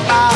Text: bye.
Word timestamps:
bye. 0.00 0.31